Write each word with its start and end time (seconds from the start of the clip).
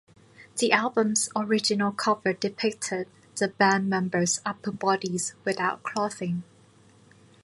The 0.57 0.71
album's 0.71 1.29
original 1.35 1.91
cover 1.91 2.33
depicted 2.33 3.07
the 3.35 3.49
band 3.49 3.87
members' 3.87 4.41
upper 4.43 4.71
bodies 4.71 5.35
without 5.45 5.83
clothing. 5.83 6.41